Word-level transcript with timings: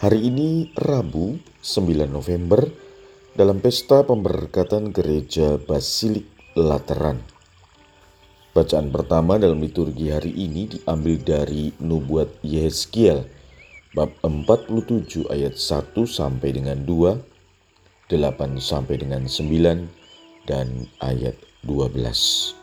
Hari 0.00 0.32
ini 0.32 0.72
Rabu 0.80 1.36
9 1.60 2.08
November 2.08 2.64
dalam 3.36 3.60
pesta 3.60 4.00
pemberkatan 4.00 4.96
gereja 4.96 5.60
Basilik 5.60 6.24
Lateran. 6.56 7.20
Bacaan 8.56 8.88
pertama 8.88 9.36
dalam 9.36 9.60
liturgi 9.60 10.08
hari 10.08 10.32
ini 10.32 10.72
diambil 10.72 11.20
dari 11.20 11.76
Nubuat 11.84 12.40
Yehezkiel 12.40 13.28
bab 13.92 14.16
47 14.24 15.28
ayat 15.28 15.60
1 15.60 15.92
sampai 16.08 16.48
dengan 16.48 16.80
2, 16.80 18.08
8 18.08 18.56
sampai 18.56 19.04
dengan 19.04 19.28
9 19.28 20.48
dan 20.48 20.88
ayat 21.04 21.36
12. 21.68 22.56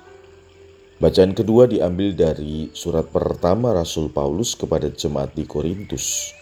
Bacaan 0.97 1.37
kedua 1.37 1.69
diambil 1.69 2.17
dari 2.17 2.73
surat 2.73 3.05
pertama 3.13 3.77
Rasul 3.77 4.09
Paulus 4.09 4.57
kepada 4.57 4.89
jemaat 4.89 5.37
di 5.37 5.45
Korintus. 5.45 6.33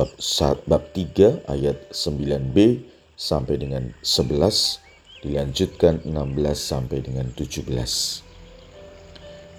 Bab, 0.00 0.16
bab 0.64 0.96
3 0.96 1.44
ayat 1.44 1.92
9b 1.92 2.56
sampai 3.20 3.60
dengan 3.60 3.92
11 4.00 4.80
dilanjutkan 5.20 6.00
16 6.08 6.56
sampai 6.56 7.04
dengan 7.04 7.28
17. 7.36 7.68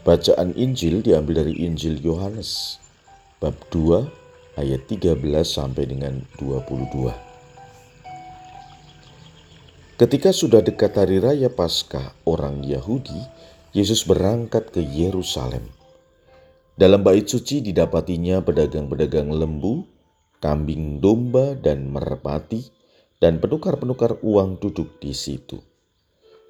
Bacaan 0.02 0.50
Injil 0.58 1.06
diambil 1.06 1.46
dari 1.46 1.62
Injil 1.62 2.02
Yohanes 2.02 2.82
bab 3.38 3.54
2 3.70 4.58
ayat 4.58 4.82
13 4.90 5.14
sampai 5.46 5.86
dengan 5.86 6.26
22. 6.42 7.14
Ketika 10.02 10.34
sudah 10.34 10.66
dekat 10.66 10.98
hari 10.98 11.22
raya 11.22 11.54
Paskah 11.54 12.18
orang 12.26 12.66
Yahudi, 12.66 13.22
Yesus 13.78 14.10
berangkat 14.10 14.74
ke 14.74 14.82
Yerusalem. 14.82 15.70
Dalam 16.74 17.06
bait 17.06 17.30
suci 17.30 17.62
didapatinya 17.62 18.42
pedagang-pedagang 18.42 19.30
lembu, 19.30 20.01
kambing 20.42 20.98
domba, 20.98 21.54
dan 21.54 21.94
merpati, 21.94 22.66
dan 23.22 23.38
penukar-penukar 23.38 24.18
uang 24.26 24.58
duduk 24.58 24.98
di 24.98 25.14
situ. 25.14 25.62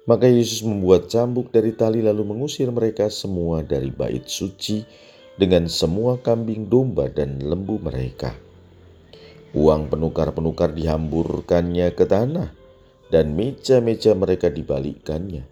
Maka 0.08 0.26
Yesus 0.26 0.66
membuat 0.66 1.06
cambuk 1.06 1.54
dari 1.54 1.76
tali 1.76 2.02
lalu 2.02 2.26
mengusir 2.26 2.66
mereka 2.74 3.06
semua 3.06 3.62
dari 3.62 3.94
bait 3.94 4.26
suci 4.26 4.82
dengan 5.38 5.70
semua 5.70 6.18
kambing 6.18 6.66
domba 6.66 7.06
dan 7.06 7.38
lembu 7.38 7.78
mereka. 7.78 8.34
Uang 9.52 9.92
penukar-penukar 9.92 10.72
dihamburkannya 10.72 11.92
ke 11.92 12.08
tanah, 12.08 12.50
dan 13.12 13.36
meja-meja 13.36 14.16
mereka 14.16 14.48
dibalikkannya. 14.48 15.44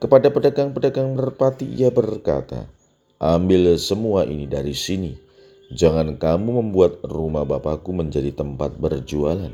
Kepada 0.00 0.32
pedagang-pedagang 0.32 1.12
merpati 1.12 1.68
ia 1.68 1.92
berkata, 1.92 2.68
Ambil 3.16 3.80
semua 3.80 4.28
ini 4.28 4.44
dari 4.44 4.76
sini. 4.76 5.25
Jangan 5.74 6.18
kamu 6.20 6.62
membuat 6.62 7.02
rumah 7.02 7.42
Bapakku 7.42 7.90
menjadi 7.90 8.30
tempat 8.30 8.78
berjualan. 8.78 9.50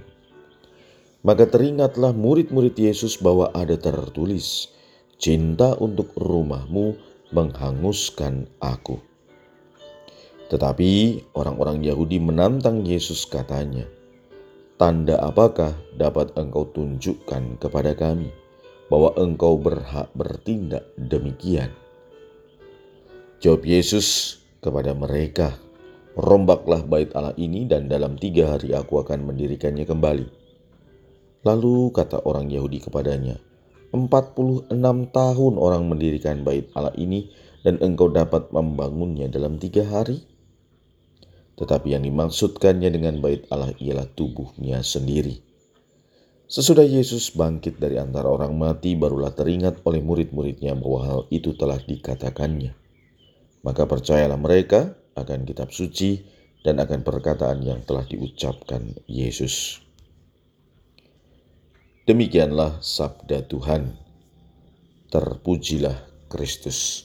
Maka 1.22 1.44
teringatlah 1.46 2.12
murid-murid 2.12 2.74
Yesus 2.76 3.16
bahwa 3.16 3.48
ada 3.54 3.78
tertulis, 3.78 4.68
Cinta 5.22 5.78
untuk 5.78 6.10
rumahmu 6.18 6.98
menghanguskan 7.30 8.50
aku. 8.58 8.98
Tetapi 10.50 10.90
orang-orang 11.38 11.86
Yahudi 11.86 12.18
menantang 12.18 12.82
Yesus 12.82 13.22
katanya, 13.24 13.86
Tanda 14.76 15.22
apakah 15.22 15.78
dapat 15.94 16.34
engkau 16.34 16.66
tunjukkan 16.74 17.62
kepada 17.62 17.94
kami? 17.94 18.34
bahwa 18.92 19.08
engkau 19.16 19.56
berhak 19.56 20.12
bertindak 20.12 20.84
demikian. 21.00 21.72
Jawab 23.40 23.64
Yesus 23.64 24.36
kepada 24.60 24.92
mereka, 24.92 25.56
Rombaklah 26.12 26.84
bait 26.84 27.08
Allah 27.16 27.32
ini 27.40 27.64
dan 27.64 27.88
dalam 27.88 28.20
tiga 28.20 28.52
hari 28.52 28.76
aku 28.76 29.00
akan 29.00 29.32
mendirikannya 29.32 29.88
kembali. 29.88 30.26
Lalu 31.42 31.88
kata 31.88 32.22
orang 32.28 32.52
Yahudi 32.52 32.84
kepadanya, 32.84 33.40
Empat 33.92 34.32
puluh 34.32 34.64
enam 34.72 35.08
tahun 35.08 35.60
orang 35.60 35.88
mendirikan 35.88 36.44
bait 36.44 36.68
Allah 36.72 36.92
ini 36.96 37.32
dan 37.60 37.76
engkau 37.80 38.08
dapat 38.08 38.48
membangunnya 38.52 39.28
dalam 39.28 39.60
tiga 39.60 39.84
hari? 39.88 40.24
Tetapi 41.60 41.92
yang 41.92 42.04
dimaksudkannya 42.04 42.88
dengan 42.88 43.20
bait 43.20 43.44
Allah 43.52 43.72
ialah 43.76 44.08
tubuhnya 44.12 44.80
sendiri. 44.80 45.40
Sesudah 46.48 46.84
Yesus 46.84 47.32
bangkit 47.32 47.80
dari 47.80 47.96
antara 47.96 48.28
orang 48.28 48.52
mati, 48.56 48.92
barulah 48.92 49.32
teringat 49.32 49.80
oleh 49.88 50.04
murid-muridnya 50.04 50.76
bahwa 50.76 51.00
hal 51.04 51.20
itu 51.32 51.56
telah 51.56 51.80
dikatakannya. 51.80 52.76
Maka 53.64 53.88
percayalah 53.88 54.36
mereka 54.36 55.00
akan 55.16 55.44
kitab 55.44 55.74
suci 55.74 56.22
dan 56.62 56.78
akan 56.78 57.02
perkataan 57.02 57.60
yang 57.66 57.82
telah 57.82 58.06
diucapkan 58.06 58.94
Yesus. 59.10 59.82
Demikianlah 62.06 62.82
sabda 62.82 63.46
Tuhan. 63.46 63.98
Terpujilah 65.12 66.26
Kristus. 66.26 67.04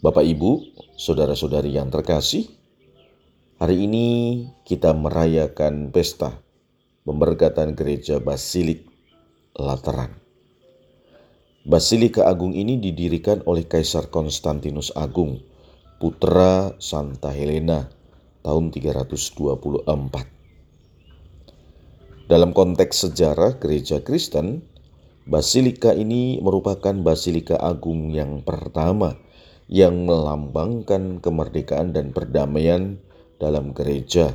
Bapak, 0.00 0.24
Ibu, 0.24 0.72
saudara-saudari 0.96 1.76
yang 1.76 1.92
terkasih, 1.92 2.48
hari 3.60 3.84
ini 3.84 4.06
kita 4.64 4.96
merayakan 4.96 5.92
pesta 5.92 6.40
pemberkatan 7.04 7.76
gereja 7.76 8.22
Basilik 8.22 8.86
Lateran. 9.52 10.19
Basilika 11.60 12.24
Agung 12.24 12.56
ini 12.56 12.80
didirikan 12.80 13.44
oleh 13.44 13.68
Kaisar 13.68 14.08
Konstantinus 14.08 14.96
Agung, 14.96 15.44
putra 16.00 16.72
Santa 16.80 17.36
Helena, 17.36 17.84
tahun 18.40 18.72
324. 18.72 19.84
Dalam 22.32 22.56
konteks 22.56 23.04
sejarah 23.04 23.60
gereja 23.60 24.00
Kristen, 24.00 24.64
Basilika 25.28 25.92
ini 25.92 26.40
merupakan 26.40 26.96
Basilika 26.96 27.60
Agung 27.60 28.08
yang 28.08 28.40
pertama 28.40 29.20
yang 29.68 30.08
melambangkan 30.08 31.20
kemerdekaan 31.20 31.92
dan 31.92 32.16
perdamaian 32.16 32.96
dalam 33.36 33.76
gereja 33.76 34.32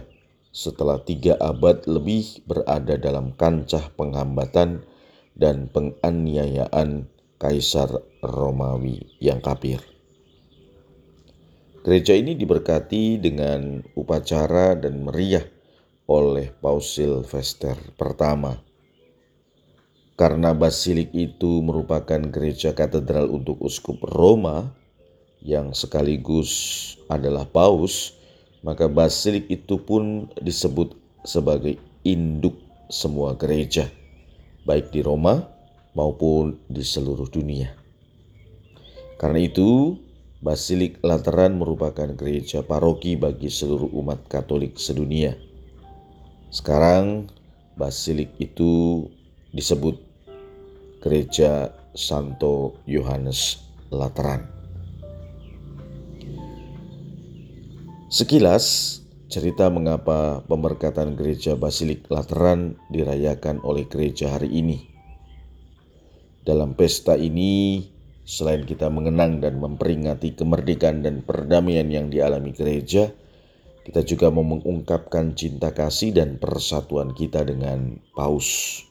setelah 0.53 1.01
tiga 1.01 1.41
abad 1.41 1.89
lebih 1.89 2.45
berada 2.45 3.01
dalam 3.01 3.33
kancah 3.33 3.89
penghambatan 3.97 4.85
dan 5.33 5.73
penganiayaan 5.73 7.14
Kaisar 7.45 8.01
Romawi 8.25 9.21
yang 9.21 9.37
kafir. 9.37 9.77
Gereja 11.85 12.17
ini 12.17 12.33
diberkati 12.33 13.21
dengan 13.21 13.85
upacara 13.93 14.73
dan 14.73 15.05
meriah 15.05 15.45
oleh 16.09 16.49
Paus 16.57 16.97
Silvester 16.97 17.77
pertama. 18.01 18.57
Karena 20.17 20.57
basilik 20.57 21.13
itu 21.13 21.61
merupakan 21.61 22.17
gereja 22.33 22.73
katedral 22.73 23.29
untuk 23.29 23.61
uskup 23.61 24.01
Roma 24.01 24.73
yang 25.45 25.77
sekaligus 25.77 26.49
adalah 27.05 27.45
paus, 27.45 28.17
maka 28.65 28.89
basilik 28.89 29.45
itu 29.53 29.77
pun 29.85 30.33
disebut 30.41 30.97
sebagai 31.21 31.77
induk 32.01 32.57
semua 32.89 33.37
gereja, 33.37 33.85
baik 34.65 34.89
di 34.89 35.05
Roma 35.05 35.54
maupun 35.95 36.59
di 36.67 36.83
seluruh 36.83 37.31
dunia. 37.31 37.73
Karena 39.15 39.39
itu, 39.41 39.97
Basilik 40.43 40.99
Lateran 41.01 41.57
merupakan 41.57 42.05
gereja 42.13 42.61
paroki 42.61 43.17
bagi 43.17 43.49
seluruh 43.49 43.89
umat 43.97 44.29
Katolik 44.29 44.77
sedunia. 44.77 45.33
Sekarang, 46.53 47.31
Basilik 47.73 48.29
itu 48.37 49.03
disebut 49.51 49.97
Gereja 51.01 51.75
Santo 51.95 52.79
Yohanes 52.85 53.63
Lateran. 53.91 54.47
Sekilas, 58.11 58.99
cerita 59.27 59.67
mengapa 59.67 60.39
pemberkatan 60.47 61.19
gereja 61.19 61.59
Basilik 61.59 61.99
Lateran 62.07 62.79
dirayakan 62.87 63.59
oleh 63.59 63.83
gereja 63.91 64.31
hari 64.31 64.55
ini. 64.55 64.94
Dalam 66.45 66.77
pesta 66.77 67.17
ini, 67.17 67.81
selain 68.21 68.69
kita 68.69 68.85
mengenang 68.93 69.41
dan 69.41 69.57
memperingati 69.57 70.37
kemerdekaan 70.37 71.01
dan 71.01 71.25
perdamaian 71.25 71.89
yang 71.89 72.13
dialami 72.13 72.53
gereja, 72.53 73.09
Kita 73.85 74.01
juga 74.01 74.33
mau 74.33 74.41
mengungkapkan 74.41 75.37
cinta 75.37 75.69
kasih 75.69 76.09
dan 76.09 76.41
persatuan 76.41 77.13
kita 77.13 77.45
dengan 77.45 78.01
Paus. 78.17 78.81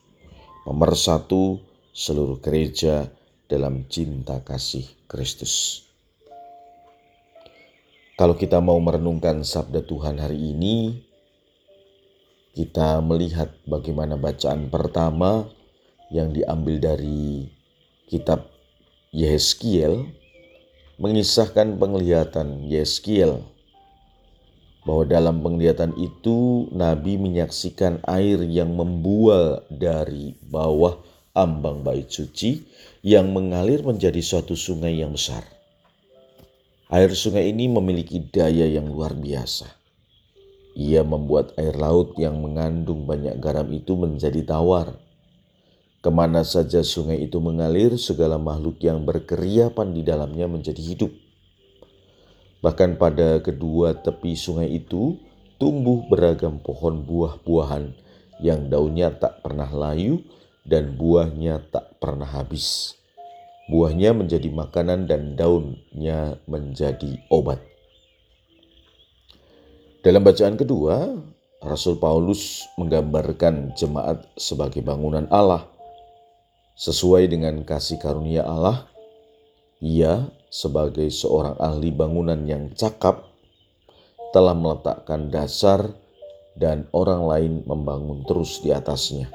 Pemersatu 0.63 1.59
seluruh 1.91 2.39
gereja 2.39 3.11
dalam 3.51 3.91
cinta 3.91 4.39
kasih 4.47 4.87
Kristus. 5.11 5.83
Kalau 8.15 8.39
kita 8.39 8.63
mau 8.63 8.79
merenungkan 8.79 9.43
sabda 9.43 9.83
Tuhan 9.83 10.23
hari 10.23 10.55
ini, 10.55 11.03
kita 12.55 13.03
melihat 13.03 13.51
bagaimana 13.67 14.15
bacaan 14.15 14.71
pertama 14.71 15.51
yang 16.13 16.33
diambil 16.33 16.81
dari 16.81 17.49
kitab 18.11 18.51
Yeskiel 19.15 20.11
mengisahkan 20.99 21.79
penglihatan 21.79 22.67
Yeskiel 22.67 23.45
bahwa 24.85 25.05
dalam 25.09 25.41
penglihatan 25.41 25.97
itu 25.97 26.69
nabi 26.71 27.17
menyaksikan 27.17 28.05
air 28.05 28.45
yang 28.45 28.77
membual 28.77 29.65
dari 29.73 30.37
bawah 30.45 31.01
ambang 31.33 31.83
bait 31.83 32.07
suci 32.13 32.63
yang 33.03 33.33
mengalir 33.35 33.83
menjadi 33.83 34.21
suatu 34.23 34.55
sungai 34.55 35.03
yang 35.03 35.17
besar. 35.17 35.43
Air 36.93 37.11
sungai 37.17 37.51
ini 37.51 37.67
memiliki 37.67 38.23
daya 38.23 38.71
yang 38.71 38.87
luar 38.87 39.17
biasa. 39.19 39.67
Ia 40.79 41.03
membuat 41.03 41.57
air 41.59 41.75
laut 41.75 42.15
yang 42.21 42.39
mengandung 42.39 43.09
banyak 43.09 43.41
garam 43.43 43.67
itu 43.75 43.99
menjadi 43.99 44.47
tawar. 44.47 44.95
Ke 46.05 46.13
mana 46.13 46.45
saja 46.45 46.85
sungai 46.85 47.25
itu 47.25 47.41
mengalir, 47.41 47.97
segala 47.97 48.37
makhluk 48.37 48.77
yang 48.85 49.09
berkeriapan 49.09 49.97
di 49.97 50.05
dalamnya 50.05 50.45
menjadi 50.45 50.77
hidup. 50.77 51.09
Bahkan 52.61 53.01
pada 53.01 53.41
kedua 53.41 53.97
tepi 53.97 54.37
sungai 54.37 54.69
itu 54.69 55.17
tumbuh 55.57 56.05
beragam 56.13 56.61
pohon 56.61 57.09
buah-buahan 57.09 57.97
yang 58.45 58.69
daunnya 58.69 59.17
tak 59.17 59.41
pernah 59.41 59.73
layu 59.73 60.21
dan 60.69 60.93
buahnya 60.93 61.73
tak 61.73 61.97
pernah 61.97 62.29
habis. 62.29 63.01
Buahnya 63.73 64.13
menjadi 64.13 64.53
makanan 64.53 65.09
dan 65.09 65.41
daunnya 65.41 66.37
menjadi 66.45 67.17
obat. 67.33 67.65
Dalam 70.05 70.21
bacaan 70.21 70.61
kedua, 70.61 71.17
Rasul 71.65 71.97
Paulus 71.97 72.69
menggambarkan 72.77 73.73
jemaat 73.73 74.29
sebagai 74.37 74.85
bangunan 74.85 75.25
Allah. 75.33 75.74
Sesuai 76.75 77.31
dengan 77.31 77.63
kasih 77.63 78.03
karunia 78.03 78.43
Allah, 78.43 78.91
ia 79.79 80.27
sebagai 80.51 81.07
seorang 81.07 81.55
ahli 81.63 81.95
bangunan 81.95 82.43
yang 82.43 82.75
cakap 82.75 83.31
telah 84.35 84.59
meletakkan 84.59 85.31
dasar 85.31 85.95
dan 86.59 86.91
orang 86.91 87.23
lain 87.31 87.53
membangun 87.63 88.27
terus 88.27 88.59
di 88.59 88.75
atasnya. 88.75 89.31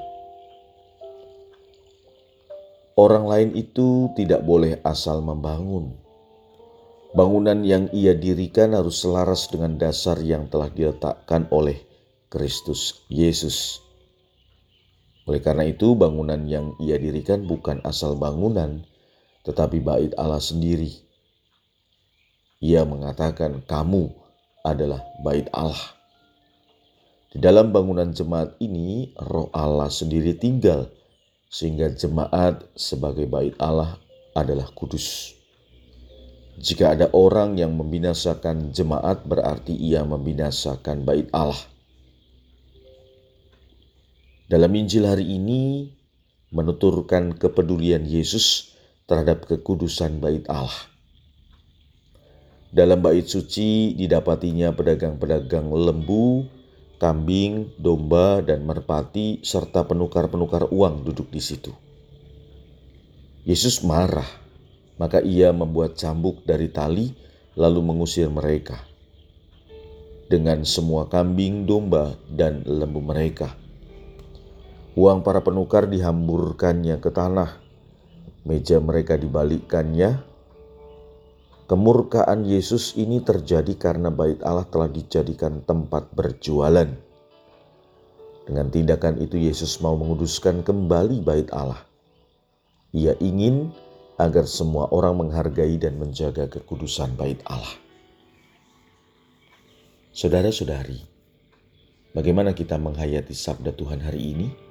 Orang 2.92 3.24
lain 3.24 3.56
itu 3.56 4.12
tidak 4.12 4.44
boleh 4.44 4.76
asal 4.84 5.24
membangun. 5.24 5.96
Bangunan 7.16 7.64
yang 7.64 7.88
ia 7.96 8.12
dirikan 8.12 8.76
harus 8.76 9.00
selaras 9.00 9.48
dengan 9.48 9.80
dasar 9.80 10.20
yang 10.20 10.52
telah 10.52 10.68
diletakkan 10.68 11.48
oleh 11.48 11.80
Kristus 12.28 13.00
Yesus. 13.08 13.80
Oleh 15.30 15.38
karena 15.38 15.62
itu, 15.62 15.94
bangunan 15.94 16.42
yang 16.50 16.74
ia 16.82 16.98
dirikan 16.98 17.46
bukan 17.46 17.78
asal 17.86 18.18
bangunan, 18.18 18.82
tetapi 19.46 19.78
bait 19.78 20.10
Allah 20.18 20.42
sendiri. 20.42 20.90
Ia 22.58 22.82
mengatakan, 22.82 23.62
"Kamu 23.62 24.10
adalah 24.66 25.06
bait 25.22 25.46
Allah." 25.54 25.94
Di 27.30 27.38
dalam 27.38 27.70
bangunan 27.70 28.10
jemaat 28.10 28.58
ini, 28.58 29.14
Roh 29.14 29.54
Allah 29.54 29.86
sendiri 29.86 30.34
tinggal 30.34 30.90
sehingga 31.46 31.86
jemaat 31.94 32.66
sebagai 32.74 33.30
bait 33.30 33.54
Allah 33.62 34.02
adalah 34.34 34.66
kudus. 34.74 35.38
Jika 36.58 36.98
ada 36.98 37.06
orang 37.14 37.54
yang 37.54 37.78
membinasakan 37.78 38.74
jemaat, 38.74 39.22
berarti 39.22 39.78
ia 39.78 40.02
membinasakan 40.02 41.06
bait 41.06 41.30
Allah. 41.30 41.69
Dalam 44.50 44.74
Injil 44.74 45.06
hari 45.06 45.30
ini, 45.30 45.94
menuturkan 46.50 47.38
kepedulian 47.38 48.02
Yesus 48.02 48.74
terhadap 49.06 49.46
kekudusan 49.46 50.18
bait 50.18 50.42
Allah. 50.50 50.90
Dalam 52.74 52.98
bait 52.98 53.22
suci 53.30 53.94
didapatinya 53.94 54.74
pedagang-pedagang 54.74 55.70
lembu, 55.70 56.50
kambing, 56.98 57.78
domba, 57.78 58.42
dan 58.42 58.66
merpati, 58.66 59.38
serta 59.46 59.86
penukar-penukar 59.86 60.74
uang 60.74 61.06
duduk 61.06 61.30
di 61.30 61.38
situ. 61.38 61.70
Yesus 63.46 63.86
marah, 63.86 64.26
maka 64.98 65.22
ia 65.22 65.54
membuat 65.54 65.94
cambuk 65.94 66.42
dari 66.42 66.74
tali, 66.74 67.14
lalu 67.54 67.86
mengusir 67.86 68.26
mereka 68.26 68.82
dengan 70.26 70.66
semua 70.66 71.06
kambing, 71.06 71.70
domba, 71.70 72.18
dan 72.26 72.66
lembu 72.66 72.98
mereka. 72.98 73.59
Uang 74.98 75.22
para 75.22 75.42
penukar 75.46 75.86
dihamburkannya 75.86 76.98
ke 76.98 77.10
tanah, 77.14 77.62
meja 78.42 78.82
mereka 78.82 79.14
dibalikkannya, 79.14 80.30
Kemurkaan 81.70 82.50
Yesus 82.50 82.98
ini 82.98 83.22
terjadi 83.22 83.78
karena 83.78 84.10
bait 84.10 84.42
Allah 84.42 84.66
telah 84.66 84.90
dijadikan 84.90 85.62
tempat 85.62 86.10
berjualan. 86.10 86.90
Dengan 88.42 88.66
tindakan 88.74 89.22
itu 89.22 89.38
Yesus 89.38 89.78
mau 89.78 89.94
menguduskan 89.94 90.66
kembali 90.66 91.22
bait 91.22 91.46
Allah. 91.54 91.78
Ia 92.90 93.14
ingin 93.22 93.70
agar 94.18 94.50
semua 94.50 94.90
orang 94.90 95.22
menghargai 95.22 95.78
dan 95.78 95.94
menjaga 95.94 96.50
kekudusan 96.50 97.14
bait 97.14 97.38
Allah. 97.46 97.78
Saudara-saudari, 100.10 101.06
bagaimana 102.10 102.50
kita 102.50 102.82
menghayati 102.82 103.30
sabda 103.30 103.70
Tuhan 103.78 104.02
hari 104.02 104.34
ini? 104.34 104.69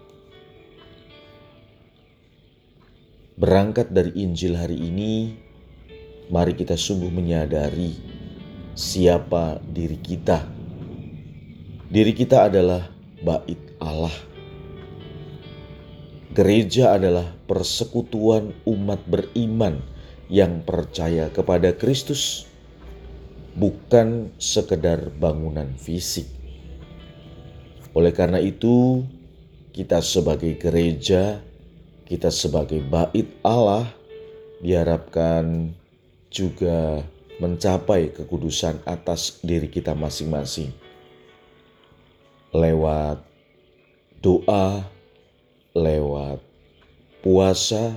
Berangkat 3.39 3.95
dari 3.95 4.12
Injil 4.19 4.59
hari 4.59 4.75
ini, 4.75 5.31
mari 6.27 6.59
kita 6.59 6.75
sungguh 6.75 7.07
menyadari 7.07 7.95
siapa 8.75 9.63
diri 9.63 9.95
kita. 9.95 10.44
Diri 11.87 12.11
kita 12.11 12.52
adalah 12.52 12.92
bait 13.23 13.80
Allah. 13.80 14.11
Gereja 16.35 16.99
adalah 16.99 17.31
persekutuan 17.47 18.59
umat 18.68 19.07
beriman 19.07 19.87
yang 20.28 20.59
percaya 20.68 21.31
kepada 21.31 21.71
Kristus, 21.80 22.44
bukan 23.56 24.35
sekedar 24.35 25.16
bangunan 25.16 25.80
fisik. 25.80 26.28
Oleh 27.95 28.11
karena 28.11 28.44
itu, 28.44 29.07
kita 29.71 30.04
sebagai 30.04 30.59
gereja, 30.59 31.40
kita 32.09 32.33
sebagai 32.33 32.81
bait 32.81 33.30
Allah 33.45 33.87
diharapkan 34.59 35.71
juga 36.33 37.06
mencapai 37.39 38.11
kekudusan 38.11 38.83
atas 38.83 39.39
diri 39.45 39.71
kita 39.71 39.95
masing-masing 39.95 40.73
lewat 42.49 43.21
doa, 44.25 44.89
lewat 45.78 46.42
puasa, 47.21 47.94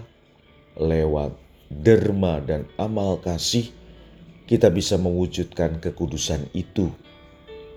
lewat 0.76 1.32
derma 1.72 2.40
dan 2.44 2.68
amal 2.76 3.16
kasih, 3.24 3.72
kita 4.44 4.68
bisa 4.68 5.00
mewujudkan 5.00 5.80
kekudusan 5.80 6.52
itu 6.52 6.92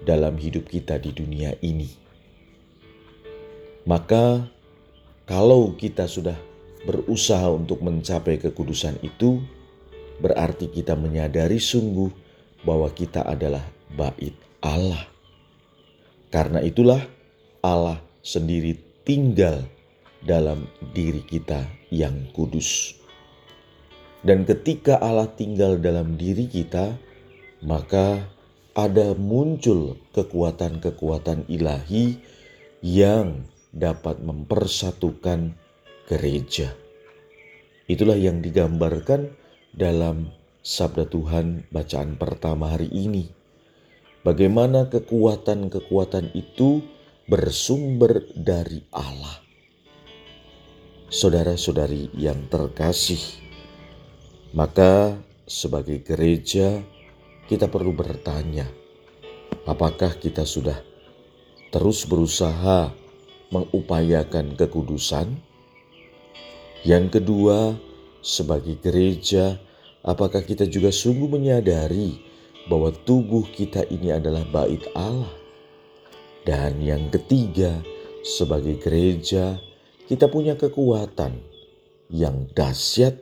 dalam 0.03 0.35
hidup 0.35 0.67
kita 0.67 0.99
di 0.99 1.15
dunia 1.15 1.55
ini. 1.63 1.87
Maka, 3.85 4.49
kalau 5.25 5.73
kita 5.73 6.05
sudah 6.05 6.37
berusaha 6.85 7.49
untuk 7.49 7.81
mencapai 7.81 8.37
kekudusan 8.37 9.01
itu, 9.01 9.41
berarti 10.21 10.69
kita 10.69 10.93
menyadari 10.93 11.57
sungguh 11.57 12.13
bahwa 12.61 12.89
kita 12.93 13.25
adalah 13.25 13.65
bait 13.93 14.37
Allah. 14.61 15.01
Karena 16.29 16.61
itulah 16.61 17.01
Allah 17.65 18.01
sendiri 18.21 18.77
tinggal 19.01 19.65
dalam 20.21 20.69
diri 20.93 21.25
kita 21.25 21.65
yang 21.89 22.29
kudus. 22.33 22.97
Dan 24.25 24.45
ketika 24.45 24.97
Allah 25.01 25.29
tinggal 25.33 25.77
dalam 25.77 26.17
diri 26.17 26.49
kita, 26.49 26.97
maka 27.61 28.25
ada 28.73 29.13
muncul 29.17 30.01
kekuatan-kekuatan 30.13 31.45
ilahi 31.49 32.17
yang 32.81 33.45
dapat 33.75 34.23
mempersatukan 34.23 35.51
gereja. 36.07 36.71
Itulah 37.85 38.15
yang 38.15 38.39
digambarkan 38.39 39.35
dalam 39.75 40.31
sabda 40.65 41.05
Tuhan 41.05 41.69
bacaan 41.69 42.17
pertama 42.17 42.73
hari 42.73 42.89
ini, 42.89 43.29
bagaimana 44.25 44.89
kekuatan-kekuatan 44.89 46.33
itu 46.33 46.81
bersumber 47.29 48.25
dari 48.33 48.81
Allah. 48.89 49.43
Saudara-saudari 51.05 52.09
yang 52.17 52.49
terkasih, 52.49 53.21
maka 54.57 55.13
sebagai 55.45 56.01
gereja 56.01 56.81
kita 57.45 57.69
perlu 57.69 57.93
bertanya, 57.93 58.65
apakah 59.69 60.17
kita 60.17 60.41
sudah 60.49 60.81
terus 61.69 62.09
berusaha 62.09 63.04
mengupayakan 63.55 64.59
kekudusan? 64.59 65.39
Yang 66.83 67.19
kedua, 67.19 67.73
sebagai 68.19 68.77
gereja, 68.77 69.57
apakah 70.05 70.43
kita 70.43 70.67
juga 70.69 70.93
sungguh 70.93 71.31
menyadari 71.31 72.19
bahwa 72.67 72.93
tubuh 72.93 73.47
kita 73.49 73.87
ini 73.89 74.11
adalah 74.13 74.45
bait 74.45 74.83
Allah? 74.93 75.33
Dan 76.45 76.83
yang 76.83 77.09
ketiga, 77.09 77.81
sebagai 78.21 78.77
gereja, 78.77 79.57
kita 80.05 80.29
punya 80.29 80.53
kekuatan 80.53 81.41
yang 82.13 82.45
dahsyat 82.53 83.17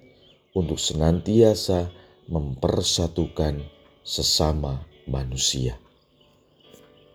untuk 0.51 0.75
senantiasa 0.75 1.87
mempersatukan 2.27 3.63
sesama 4.03 4.83
manusia. 5.07 5.79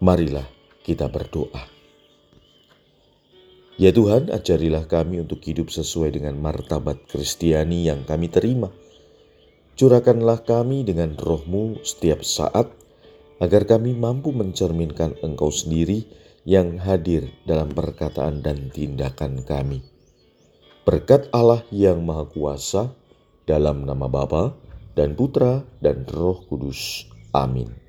Marilah 0.00 0.48
kita 0.80 1.08
berdoa. 1.12 1.77
Ya 3.78 3.94
Tuhan, 3.94 4.26
ajarilah 4.34 4.90
kami 4.90 5.22
untuk 5.22 5.38
hidup 5.46 5.70
sesuai 5.70 6.18
dengan 6.18 6.34
martabat 6.42 6.98
Kristiani 7.06 7.86
yang 7.86 8.02
kami 8.02 8.26
terima. 8.26 8.74
Curahkanlah 9.78 10.42
kami 10.42 10.82
dengan 10.82 11.14
rohmu 11.14 11.78
setiap 11.86 12.26
saat, 12.26 12.66
agar 13.38 13.70
kami 13.70 13.94
mampu 13.94 14.34
mencerminkan 14.34 15.14
Engkau 15.22 15.54
sendiri 15.54 16.02
yang 16.42 16.82
hadir 16.82 17.30
dalam 17.46 17.70
perkataan 17.70 18.42
dan 18.42 18.66
tindakan 18.74 19.46
kami. 19.46 19.86
Berkat 20.82 21.30
Allah 21.30 21.62
yang 21.70 22.02
Maha 22.02 22.26
Kuasa, 22.26 22.90
dalam 23.46 23.86
nama 23.86 24.10
Bapa 24.10 24.58
dan 24.98 25.14
Putra 25.14 25.62
dan 25.78 26.02
Roh 26.10 26.42
Kudus. 26.50 27.06
Amin. 27.30 27.87